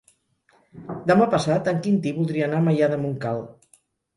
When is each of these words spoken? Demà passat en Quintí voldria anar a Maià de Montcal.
Demà 1.11 1.27
passat 1.35 1.69
en 1.73 1.83
Quintí 1.83 2.15
voldria 2.17 2.47
anar 2.49 2.59
a 2.63 2.67
Maià 2.71 2.91
de 2.95 2.99
Montcal. 3.05 3.45